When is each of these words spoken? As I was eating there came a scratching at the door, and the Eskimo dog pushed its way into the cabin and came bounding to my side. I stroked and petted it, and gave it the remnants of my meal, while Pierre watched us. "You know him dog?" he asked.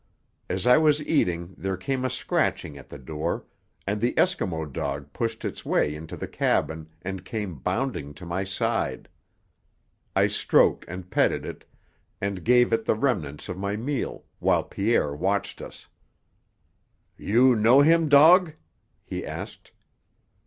As 0.49 0.65
I 0.65 0.79
was 0.79 0.99
eating 1.05 1.53
there 1.59 1.77
came 1.77 2.03
a 2.03 2.09
scratching 2.09 2.75
at 2.75 2.89
the 2.89 2.97
door, 2.97 3.45
and 3.85 4.01
the 4.01 4.13
Eskimo 4.13 4.65
dog 4.65 5.13
pushed 5.13 5.45
its 5.45 5.63
way 5.63 5.93
into 5.93 6.17
the 6.17 6.27
cabin 6.27 6.89
and 7.03 7.23
came 7.23 7.59
bounding 7.59 8.15
to 8.15 8.25
my 8.25 8.43
side. 8.43 9.07
I 10.15 10.25
stroked 10.25 10.85
and 10.87 11.11
petted 11.11 11.45
it, 11.45 11.65
and 12.19 12.43
gave 12.43 12.73
it 12.73 12.85
the 12.85 12.95
remnants 12.95 13.47
of 13.47 13.59
my 13.59 13.75
meal, 13.75 14.23
while 14.39 14.63
Pierre 14.63 15.13
watched 15.13 15.61
us. 15.61 15.87
"You 17.15 17.55
know 17.55 17.81
him 17.81 18.09
dog?" 18.09 18.53
he 19.05 19.23
asked. 19.23 19.71